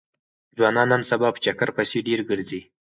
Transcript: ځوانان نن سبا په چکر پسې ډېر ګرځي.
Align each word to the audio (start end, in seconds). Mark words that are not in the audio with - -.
ځوانان 0.57 0.87
نن 0.91 1.01
سبا 1.09 1.27
په 1.33 1.39
چکر 1.45 1.69
پسې 1.77 1.97
ډېر 2.07 2.19
ګرځي. 2.29 2.61